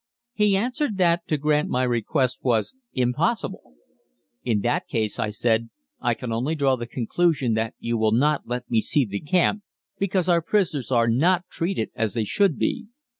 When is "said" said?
5.29-5.69